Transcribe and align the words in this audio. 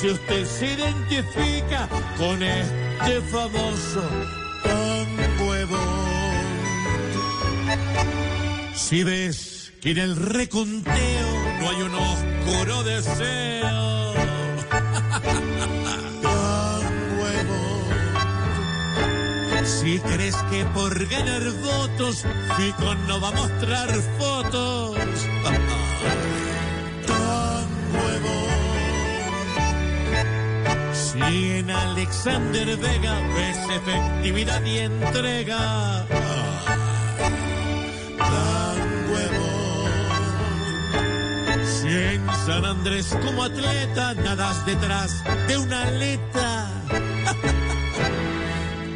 si 0.00 0.10
usted 0.10 0.44
se 0.46 0.72
identifica 0.72 1.88
con 2.18 2.42
este 2.42 3.20
famoso 3.30 4.02
de 4.64 5.64
Bond. 5.66 7.14
Si 8.74 9.04
ves 9.04 9.72
que 9.80 9.92
en 9.92 9.98
el 9.98 10.16
reconteo 10.16 11.28
no 11.60 11.70
hay 11.70 11.82
un 11.82 11.94
oscuro 11.94 12.82
deseo. 12.82 14.14
De 16.22 17.44
Bond. 17.44 18.34
Si 19.64 19.98
crees 20.00 20.36
que 20.50 20.64
por 20.66 21.06
ganar 21.08 21.42
votos 21.62 22.24
Fico 22.56 22.94
no 23.06 23.20
va 23.20 23.28
a 23.28 23.32
mostrar 23.32 23.90
fotos. 24.18 24.96
Si 31.14 31.58
en 31.58 31.70
Alexander 31.70 32.76
Vega 32.76 33.14
ves 33.36 33.58
efectividad 33.70 34.64
y 34.64 34.78
entrega. 34.78 36.04
Tango 38.18 39.16
de 39.16 39.28
Bond. 39.38 40.54
Si 41.64 41.86
en 41.88 42.26
San 42.44 42.64
Andrés 42.64 43.16
como 43.24 43.44
atleta 43.44 44.14
nadas 44.14 44.66
detrás 44.66 45.22
de 45.46 45.56
una 45.56 45.82
aleta. 45.82 46.68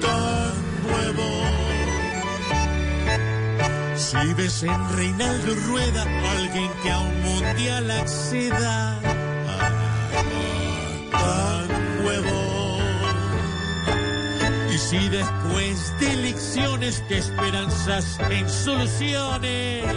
De 0.00 1.10
Bond. 1.16 1.64
Si 3.96 4.34
ves 4.34 4.62
en 4.62 4.96
Reinaldo 4.96 5.52
Rueda 5.66 6.06
alguien 6.30 6.70
que 6.80 6.90
a 6.92 7.00
un 7.00 7.22
mundial 7.22 7.90
acceda. 7.90 9.13
Y 14.74 14.78
si 14.78 15.08
después 15.08 15.92
de 16.00 16.12
elecciones 16.14 17.00
te 17.06 17.18
esperanzas 17.18 18.18
en 18.28 18.50
soluciones. 18.50 19.84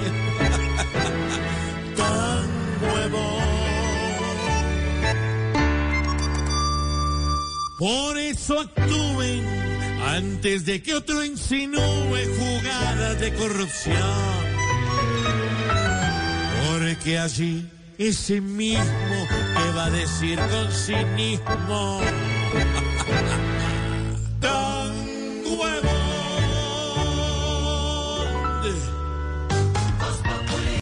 Tan 1.97 2.47
nuevo. 2.79 3.39
Por 7.79 8.17
eso 8.19 8.59
actúen 8.59 9.43
antes 10.05 10.65
de 10.65 10.83
que 10.83 10.93
otro 10.93 11.25
insinúe 11.25 11.79
jugadas 12.37 13.19
de 13.19 13.33
corrupción. 13.33 13.97
Porque 16.69 17.17
allí 17.17 17.67
ese 17.97 18.41
mismo 18.41 19.27
te 19.55 19.71
va 19.75 19.85
a 19.85 19.89
decir 19.89 20.37
con 20.37 20.71
cinismo. 20.71 22.01